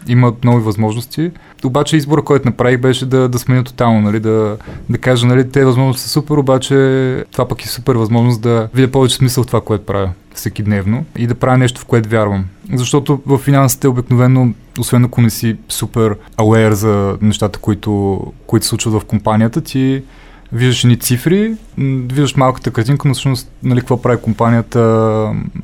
[0.07, 1.31] има нови възможности.
[1.65, 4.57] Обаче избора, който направих, беше да, да сменя тотално, нали, да,
[4.89, 6.75] да кажа, нали, те възможности са супер, обаче
[7.31, 11.05] това пък е супер възможност да видя повече смисъл в това, което правя всеки дневно
[11.17, 12.45] и да правя нещо, в което вярвам.
[12.73, 18.69] Защото в финансите обикновено, освен ако не си супер ауер за нещата, които, които се
[18.69, 20.03] случват в компанията, ти
[20.51, 24.79] виждаш ни цифри, виждаш малката картинка, но всъщност нали, какво прави компанията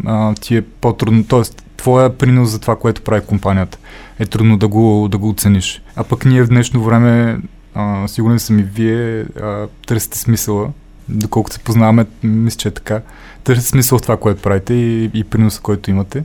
[0.06, 1.24] а, ти е по-трудно.
[1.28, 3.78] Тоест, твоя принос за това, което прави компанията
[4.20, 5.82] е трудно да го, да го оцениш.
[5.96, 7.40] А пък ние в днешно време,
[7.76, 10.70] а, сигурен съм и вие, а, търсите смисъла,
[11.10, 13.02] доколкото се познаваме, мисля, че е така.
[13.44, 16.24] Търсите смисъл в това, което правите и, и приноса, който имате.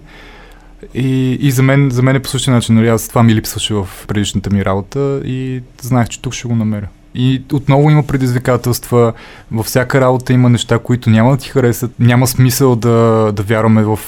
[0.95, 2.75] И, и за, мен, за мен е по същия начин.
[2.75, 6.55] Нали, аз това ми липсваше в предишната ми работа и знаех, че тук ще го
[6.55, 6.89] намеря.
[7.21, 9.13] И отново има предизвикателства.
[9.53, 11.91] Във всяка работа има неща, които няма да ти харесат.
[11.99, 13.99] Няма смисъл да, да вярваме в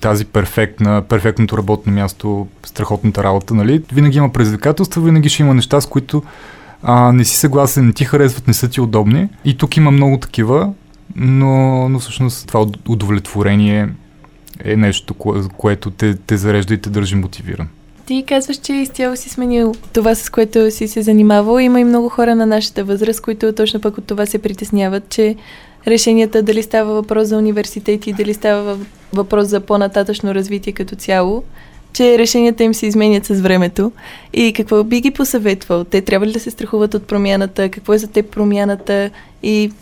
[0.00, 3.82] тази перфектна, перфектното работно място, страхотната работа, нали?
[3.92, 6.22] Винаги има предизвикателства, винаги ще има неща, с които
[6.82, 9.28] а, не си съгласен, не ти харесват, не са ти удобни.
[9.44, 10.72] И тук има много такива,
[11.16, 13.88] но, но всъщност това удовлетворение
[14.64, 17.68] е нещо, кое, което те, те зарежда и те държи мотивиран.
[18.10, 21.58] Ти казваш, че изцяло си сменил това, с което си се занимавал.
[21.58, 25.36] Има и много хора на нашата възраст, които точно пък от това се притесняват, че
[25.86, 28.78] решенията, дали става въпрос за университети, дали става
[29.12, 31.44] въпрос за по-нататъчно развитие като цяло,
[31.92, 33.92] че решенията им се изменят с времето.
[34.32, 35.84] И какво би ги посъветвал?
[35.84, 37.68] Те трябва ли да се страхуват от промяната?
[37.68, 39.10] Какво е за теб промяната?
[39.42, 39.72] И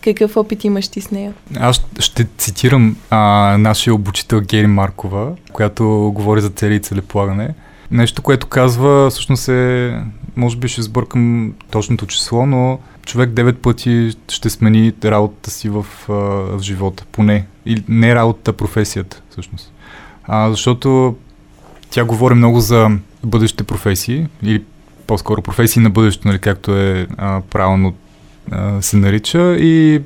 [0.00, 1.34] какъв опит имаш ти с нея?
[1.56, 3.18] Аз ще цитирам а,
[3.58, 7.54] нашия обучител Гери Маркова, която говори за цели и целеполагане.
[7.90, 10.00] Нещо, което казва, всъщност е,
[10.36, 15.86] може би ще сбъркам точното число, но човек 9 пъти ще смени работата си в,
[16.08, 17.46] в живота, поне.
[17.66, 19.72] И не работата, професията, всъщност.
[20.24, 21.16] А, защото
[21.90, 22.90] тя говори много за
[23.24, 24.62] бъдещите професии, или
[25.06, 27.94] по-скоро професии на бъдещето, нали, както е а, правилно
[28.50, 29.56] а, се нарича.
[29.58, 30.02] И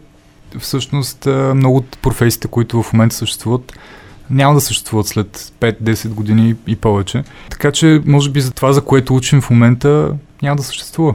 [0.58, 3.72] всъщност а, много от професиите, които в момента съществуват,
[4.30, 7.24] няма да съществуват след 5-10 години и повече.
[7.50, 10.12] Така че, може би за това, за което учим в момента,
[10.42, 11.14] няма да съществува.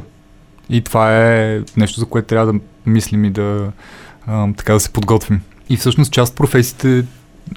[0.69, 3.71] И това е нещо, за което трябва да мислим и да,
[4.28, 5.41] а, така да се подготвим.
[5.69, 7.06] И всъщност част от професиите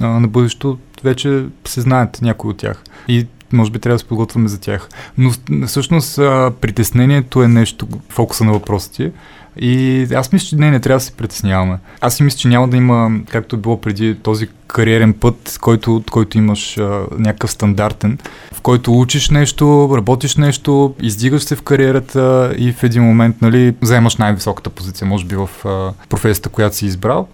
[0.01, 2.83] а, на бъдещето вече се знаят някои от тях.
[3.09, 4.88] И може би трябва да се подготвяме за тях.
[5.19, 5.31] Но
[5.66, 9.12] всъщност а, притеснението е нещо, фокуса на въпросите.
[9.59, 11.79] И аз мисля, че не, не трябва да се притесняваме.
[12.01, 16.03] Аз си мисля, че няма да има, както е било преди, този кариерен път, който,
[16.11, 18.19] който имаш а, някакъв стандартен,
[18.53, 23.75] в който учиш нещо, работиш нещо, издигаш се в кариерата и в един момент, нали,
[23.83, 27.29] вземаш най-високата позиция, може би в а, професията, която си избрал.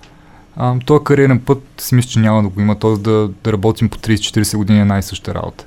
[0.57, 2.91] А, този кариерен път си мисля, че няма да го има, т.е.
[2.91, 5.65] Да, да работим по 30-40 години на най-съща работа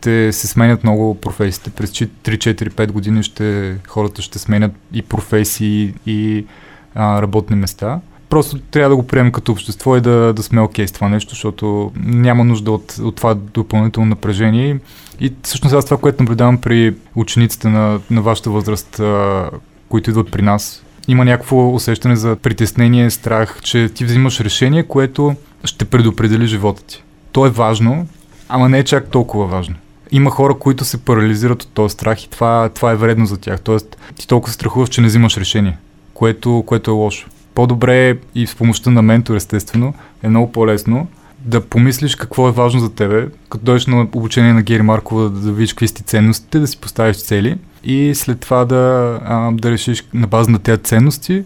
[0.00, 1.70] ще се сменят много професиите.
[1.70, 6.46] През 3-4-5 години ще, хората ще сменят и професии, и
[6.94, 8.00] а, работни места.
[8.28, 11.08] Просто трябва да го приемем като общество и да, да сме окей okay с това
[11.08, 14.78] нещо, защото няма нужда от, от това допълнително напрежение.
[15.20, 19.50] И всъщност аз това, което наблюдавам при учениците на, на вашата възраст, а,
[19.88, 25.34] които идват при нас, има някакво усещане за притеснение, страх, че ти взимаш решение, което
[25.64, 27.02] ще предопредели живота ти.
[27.32, 28.06] То е важно,
[28.48, 29.74] ама не е чак толкова важно.
[30.12, 33.60] Има хора, които се парализират от този страх и това, това е вредно за тях.
[33.60, 35.78] Тоест, ти толкова страхуваш, че не взимаш решение,
[36.14, 37.28] което, което е лошо.
[37.54, 41.06] По-добре е и с помощта на ментор, естествено, е много по-лесно
[41.44, 45.40] да помислиш какво е важно за тебе, като дойдеш на обучение на Гери Маркова, да,
[45.40, 49.70] да видиш какви си ценностите, да си поставиш цели и след това да, а, да
[49.70, 51.44] решиш на база на тези ценности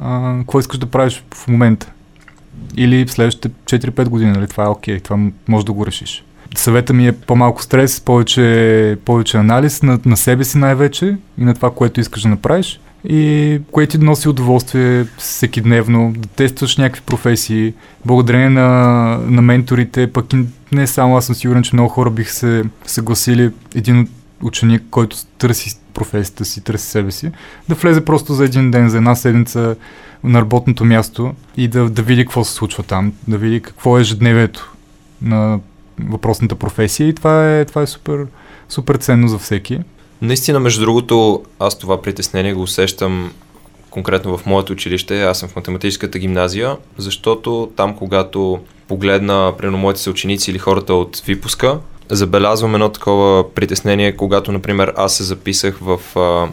[0.00, 1.92] а, какво искаш да правиш в момента.
[2.76, 4.48] Или в следващите 4-5 години, нали?
[4.48, 6.24] Това е окей, okay, това може да го решиш.
[6.54, 11.54] Съвета ми е по-малко стрес, повече, повече анализ на, на себе си най-вече и на
[11.54, 17.02] това, което искаш да направиш и което ти носи удоволствие всеки дневно, да тестваш някакви
[17.06, 17.74] професии.
[18.04, 18.68] Благодарение на,
[19.26, 23.50] на менторите, пък и не само аз съм сигурен, че много хора бих се съгласили
[23.74, 24.08] един
[24.42, 27.30] ученик, който търси професията си, търси себе си,
[27.68, 29.76] да влезе просто за един ден, за една седмица
[30.24, 34.00] на работното място и да, да види какво се случва там, да види какво е
[34.00, 34.74] ежедневието
[35.22, 35.58] на
[36.00, 38.26] въпросната професия и това е, това е супер,
[38.68, 39.78] супер ценно за всеки.
[40.22, 43.32] Наистина, между другото, аз това притеснение го усещам
[43.90, 45.22] конкретно в моето училище.
[45.22, 51.22] Аз съм в математическата гимназия, защото там, когато погледна, примерно, моите съученици или хората от
[51.26, 51.78] випуска,
[52.10, 56.48] забелязвам едно такова притеснение, когато, например, аз се записах в а,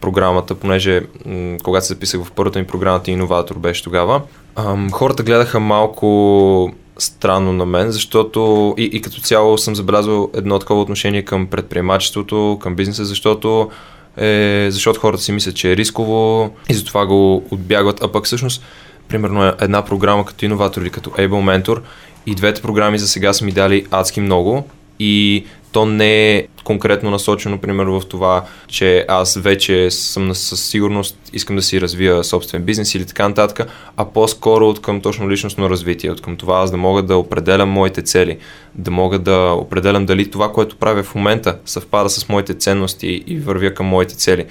[0.00, 4.22] програмата, понеже м- когато се записах в първата ми програмата Иноватор беше тогава,
[4.56, 10.58] ам, хората гледаха малко странно на мен, защото и, и като цяло съм забелязал едно
[10.58, 13.70] такова отношение към предприемачеството, към бизнеса, защото
[14.16, 18.62] е, защото хората си мислят, че е рисково и затова го отбягват, а пък всъщност
[19.08, 21.80] примерно една програма като иноватор или като Able Mentor
[22.26, 24.68] и двете програми за сега са ми дали адски много.
[25.00, 31.16] И то не е конкретно насочено, примерно в това, че аз вече съм със сигурност
[31.32, 35.70] искам да си развия собствен бизнес или така нататък, а по-скоро от към точно личностно
[35.70, 38.38] развитие, от към това аз да мога да определям моите цели,
[38.74, 43.36] да мога да определям дали това, което правя в момента съвпада с моите ценности и
[43.38, 44.46] вървя към моите цели.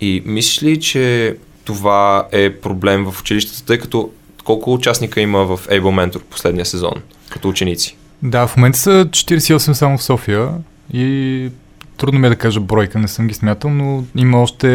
[0.00, 4.10] И мислиш ли, че това е проблем в училищата, тъй като
[4.44, 6.94] колко участника има в Able Mentor последния сезон,
[7.30, 7.96] като ученици?
[8.22, 10.48] Да, в момента са 48 само в София
[10.92, 11.50] и
[11.96, 14.66] трудно ми е да кажа бройка, не съм ги смятал, но има още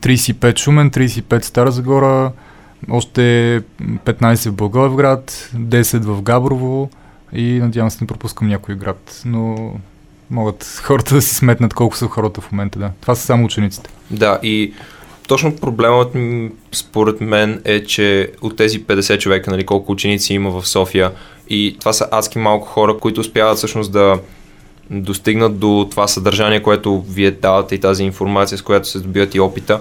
[0.00, 2.32] 35 Шумен, 35 Стара Загора,
[2.90, 3.20] още
[3.82, 6.90] 15 в Благоевград, 10 в Габрово
[7.32, 9.72] и надявам се не пропускам някой град, но
[10.30, 12.90] могат хората да си сметнат колко са хората в момента, да.
[13.00, 13.90] Това са само учениците.
[14.10, 14.72] Да, и
[15.28, 16.16] точно проблемът
[16.72, 21.12] според мен е, че от тези 50 човека, нали, колко ученици има в София
[21.52, 24.18] и това са адски малко хора, които успяват всъщност да
[24.90, 29.40] достигнат до това съдържание, което вие давате и тази информация, с която се добиват и
[29.40, 29.80] опита.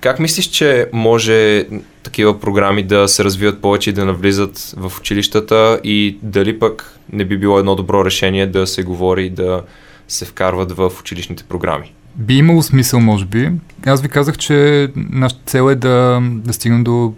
[0.00, 1.66] Как мислиш, че може
[2.02, 7.24] такива програми да се развиват повече и да навлизат в училищата и дали пък не
[7.24, 9.62] би било едно добро решение да се говори и да
[10.08, 11.92] се вкарват в училищните програми?
[12.16, 13.50] Би имало смисъл, може би.
[13.86, 17.14] Аз ви казах, че нашата цел е да, да стигнем до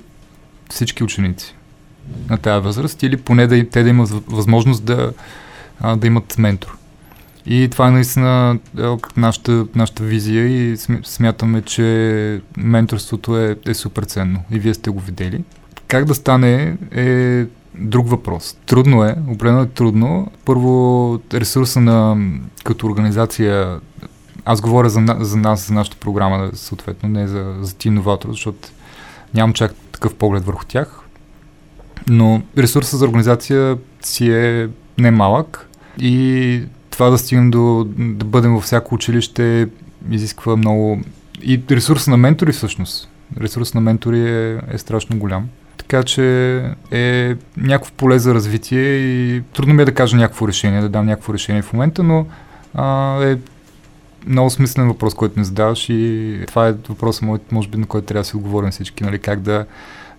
[0.71, 1.55] всички ученици
[2.31, 5.12] на тази възраст или поне да, те да имат възможност да,
[5.97, 6.79] да имат ментор.
[7.47, 8.59] И това е наистина
[9.17, 15.01] нашата, нашата визия и смятаме, че менторството е, е супер ценно и вие сте го
[15.01, 15.45] видели.
[15.88, 18.57] Как да стане е друг въпрос.
[18.67, 20.31] Трудно е, определено е трудно.
[20.45, 22.17] Първо, ресурса на
[22.64, 23.81] като организация,
[24.45, 28.69] аз говоря за, за нас, за нашата програма, съответно, не за, за ти иноватор, защото
[29.35, 31.01] нямам чак такъв поглед върху тях.
[32.09, 38.64] Но ресурса за организация си е немалък и това да стигнем до да бъдем във
[38.64, 39.69] всяко училище
[40.11, 41.01] изисква много
[41.43, 43.09] и ресурс на ментори всъщност.
[43.40, 45.49] Ресурс на ментори е, е страшно голям.
[45.77, 46.57] Така че
[46.90, 51.07] е някакво поле за развитие и трудно ми е да кажа някакво решение, да дам
[51.07, 52.27] някакво решение в момента, но
[52.75, 53.38] а, е
[54.27, 58.21] много смислен въпрос, който ми задаваш и това е въпросът, може би, на който трябва
[58.21, 59.67] да си отговорим всички, нали, как да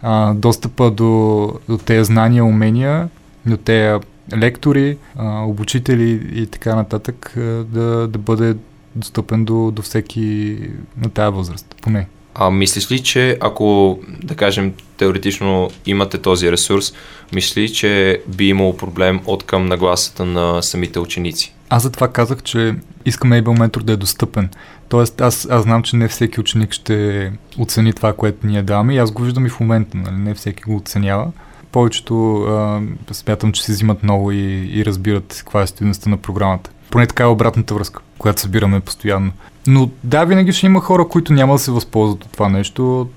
[0.01, 3.09] а, достъпа до, до тези знания, умения,
[3.45, 3.99] до тези
[4.37, 7.33] лектори, а, обучители и така нататък
[7.69, 8.55] да, да бъде
[8.95, 10.57] достъпен до, до всеки
[10.97, 12.07] на тази възраст, поне.
[12.35, 16.93] А мислиш ли, че ако, да кажем, теоретично имате този ресурс,
[17.33, 21.54] мислиш ли, че би имало проблем от към нагласата на самите ученици?
[21.69, 24.49] Аз затова казах, че искам Able Mentor да е достъпен.
[24.89, 28.97] Тоест, аз, аз знам, че не всеки ученик ще оцени това, което ние даваме и
[28.97, 30.15] аз го виждам и в момента, нали?
[30.15, 31.31] не всеки го оценява.
[31.71, 36.69] Повечето а, смятам, че се взимат много и, и разбират каква е стоеността на програмата.
[36.89, 39.31] Поне така е обратната връзка, която събираме постоянно.
[39.67, 43.09] Но да, винаги ще има хора, които няма да се възползват от това нещо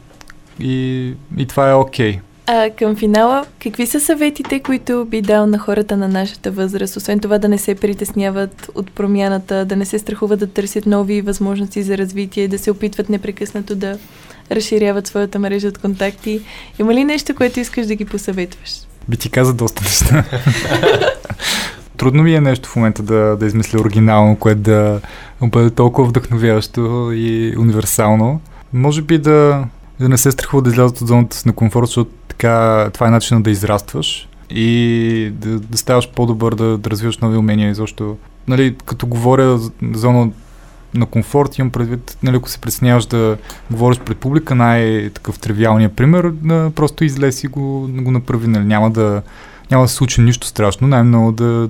[0.60, 2.12] и, и това е окей.
[2.16, 2.20] Okay.
[2.50, 6.96] А към финала, какви са съветите, които би дал на хората на нашата възраст?
[6.96, 11.20] Освен това да не се притесняват от промяната, да не се страхуват да търсят нови
[11.20, 13.98] възможности за развитие, да се опитват непрекъснато да
[14.50, 16.40] разширяват своята мрежа от контакти.
[16.78, 18.70] Има ли нещо, което искаш да ги посъветваш?
[19.08, 20.24] Би ти каза доста неща.
[21.96, 25.00] Трудно ми е нещо в момента да, да измисля оригинално, което да
[25.42, 28.40] бъде толкова вдъхновяващо и универсално.
[28.72, 29.64] Може би да,
[30.00, 33.42] да не се страхува да излязат от зоната на комфорт, защото така, това е начинът
[33.42, 37.74] да израстваш и да, да ставаш по-добър, да, да развиваш нови умения.
[37.74, 38.16] Защото,
[38.48, 40.30] нали, като говоря за зона
[40.94, 43.36] на комфорт, имам предвид, нали, ако се притесняваш да
[43.70, 48.46] говориш пред публика, най-такъв тривиалният пример, да просто излез и го, го направи.
[48.46, 48.64] Нали.
[48.64, 49.22] Няма, да,
[49.70, 51.68] няма да се случи нищо страшно, най-много да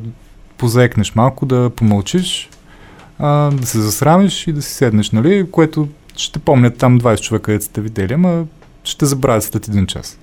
[0.59, 2.51] позаекнеш малко, да помълчиш,
[3.19, 5.89] а, да се засрамиш и да си седнеш, нали, което
[6.19, 8.45] ще помнят там 20 човека, където сте видели, ама
[8.85, 10.19] ще забравят след един час.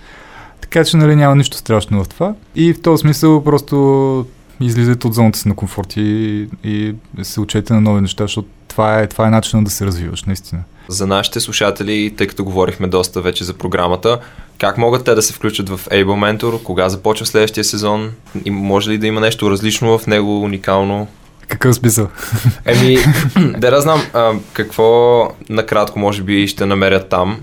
[0.62, 2.34] Така че нали, няма нищо страшно в това.
[2.56, 4.26] И в този смисъл просто
[4.60, 9.00] излизате от зоната си на комфорт и, и се учете на нови неща, защото това
[9.00, 10.64] е, това е начинът да се развиваш, наистина.
[10.88, 14.20] За нашите слушатели, тъй като говорихме доста вече за програмата,
[14.58, 16.64] как могат те да се включат в Able Mentor?
[16.64, 18.12] Кога започва следващия сезон?
[18.46, 21.08] И може ли да има нещо различно в него, уникално?
[21.48, 22.08] Какъв смисъл?
[22.66, 22.98] Еми,
[23.58, 27.40] да да знам, а, какво накратко може би ще намерят там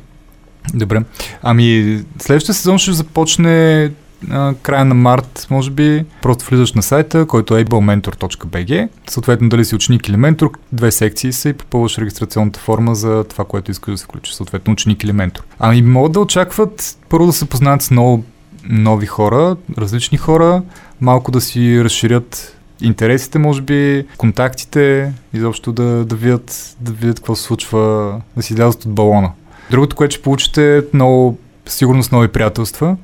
[0.74, 1.02] Добре.
[1.42, 3.90] Ами, следващия сезон ще започне
[4.30, 6.04] а, края на март, може би.
[6.22, 8.88] Просто влизаш на сайта, който е ablementor.bg.
[9.10, 13.44] Съответно, дали си ученик или ментор, две секции са и попълваш регистрационната форма за това,
[13.44, 14.34] което искаш да се включиш.
[14.34, 15.42] Съответно, ученик или ментор.
[15.58, 18.24] Ами, могат да очакват първо да се познаят с много
[18.68, 20.62] нови хора, различни хора,
[21.00, 27.34] малко да си разширят интересите, може би, контактите, изобщо да, да, видят, да видят какво
[27.34, 29.32] се случва, да си излязат от балона.
[29.70, 32.96] Другото, което ще получите е много сигурност нови приятелства,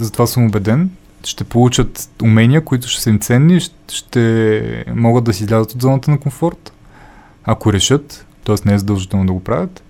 [0.00, 0.90] затова съм убеден.
[1.24, 6.10] Ще получат умения, които ще са им ценни, ще могат да си излязат от зоната
[6.10, 6.72] на комфорт,
[7.44, 8.56] ако решат, т.е.
[8.64, 9.82] не е задължително да го правят,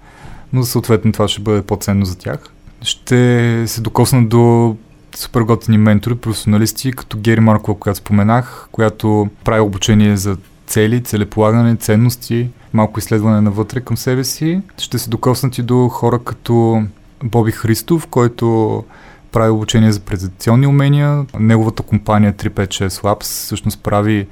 [0.53, 2.39] но съответно това ще бъде по-ценно за тях.
[2.83, 4.77] Ще се докоснат до
[5.17, 10.37] супер готини ментори, професионалисти, като Гери Маркова, която споменах, която прави обучение за
[10.67, 14.61] цели, целеполагане, ценности, малко изследване навътре към себе си.
[14.79, 16.83] Ще се докоснат и до хора като
[17.25, 18.85] Боби Христов, който
[19.33, 21.27] прави обучение за презентационни умения.
[21.39, 24.27] Неговата компания 356 Labs всъщност прави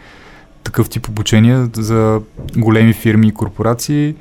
[0.64, 2.20] такъв тип обучение за
[2.56, 4.14] големи фирми и корпорации.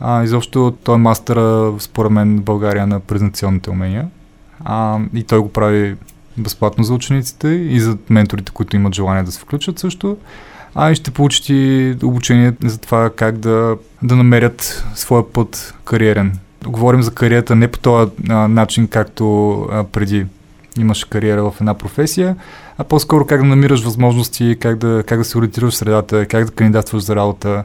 [0.00, 4.08] А, изобщо той е мастъра, според мен, в България на презентационните умения.
[4.64, 5.96] А, и той го прави
[6.38, 10.16] безплатно за учениците и за менторите, които имат желание да се включат също
[10.74, 16.38] а и ще получат и обучение за това как да, да намерят своя път кариерен.
[16.66, 20.26] Говорим за кариерата не по този начин, както а, преди
[20.78, 22.36] имаш кариера в една професия,
[22.78, 26.44] а по-скоро как да намираш възможности, как да, как да се ориентираш в средата, как
[26.44, 27.64] да кандидатстваш за работа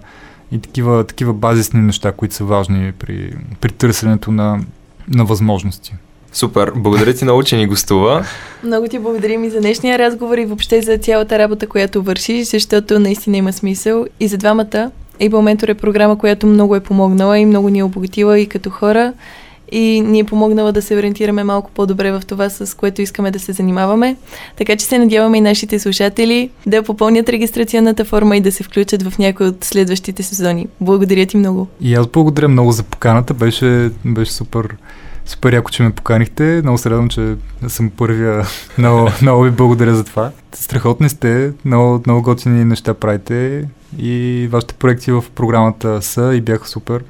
[0.52, 4.60] и такива, такива базисни неща, които са важни при, при търсенето на,
[5.08, 5.96] на възможности.
[6.36, 8.26] Супер, благодаря ти много, че ни гостува.
[8.64, 13.00] Много ти благодарим и за днешния разговор и въобще за цялата работа, която вършиш, защото
[13.00, 14.06] наистина има смисъл.
[14.20, 17.84] И за двамата Able Mentor е програма, която много е помогнала и много ни е
[17.84, 19.14] обогатила и като хора
[19.72, 23.40] и ни е помогнала да се ориентираме малко по-добре в това, с което искаме да
[23.40, 24.16] се занимаваме.
[24.58, 29.04] Така че се надяваме и нашите слушатели да попълнят регистрационната форма и да се включат
[29.04, 30.68] в някои от следващите сезони.
[30.82, 31.68] Благодаря ти много.
[31.82, 33.34] И аз благодаря много за поканата.
[33.34, 34.68] Беше, беше супер
[35.26, 36.62] Супер яко, че ме поканихте.
[36.64, 37.36] Много се радвам, че
[37.68, 38.46] съм първия.
[38.78, 40.32] много, много ви благодаря за това.
[40.54, 43.68] Страхотни сте, много, много готини неща правите
[43.98, 47.04] и вашите проекти в програмата са и бяха супер.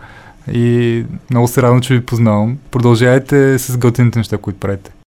[0.51, 2.57] И много се радвам, че ви познавам.
[2.71, 4.91] Продължавайте с готините неща, които правите.